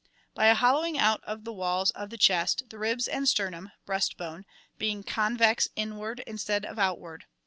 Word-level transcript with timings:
57,B), 0.29 0.29
by 0.33 0.45
a 0.47 0.55
hollowing 0.55 0.97
out 0.97 1.23
of 1.25 1.43
the 1.43 1.53
walls 1.53 1.91
of 1.91 2.09
the 2.09 2.17
chest, 2.17 2.71
the 2.71 2.79
ribs 2.79 3.07
and 3.07 3.29
sternum 3.29 3.69
(breast 3.85 4.17
bone) 4.17 4.45
being 4.79 5.03
convex 5.03 5.67
inward 5.75 6.21
instead 6.25 6.65
of 6.65 6.79
outward. 6.79 7.25